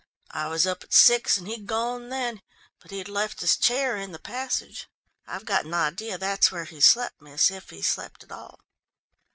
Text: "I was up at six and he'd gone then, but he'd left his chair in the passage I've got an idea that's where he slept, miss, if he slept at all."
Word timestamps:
"I 0.31 0.47
was 0.47 0.65
up 0.65 0.83
at 0.83 0.93
six 0.95 1.37
and 1.37 1.47
he'd 1.47 1.67
gone 1.67 2.09
then, 2.09 2.41
but 2.79 2.89
he'd 2.89 3.07
left 3.07 3.41
his 3.41 3.55
chair 3.55 3.95
in 3.97 4.13
the 4.13 4.17
passage 4.17 4.89
I've 5.27 5.45
got 5.45 5.63
an 5.65 5.75
idea 5.75 6.17
that's 6.17 6.51
where 6.51 6.65
he 6.65 6.81
slept, 6.81 7.21
miss, 7.21 7.51
if 7.51 7.69
he 7.69 7.83
slept 7.83 8.23
at 8.23 8.31
all." 8.31 8.61